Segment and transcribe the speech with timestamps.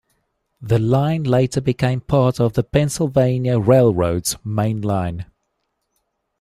[0.59, 5.27] The line later became part of the Pennsylvania Railroad's Main Line.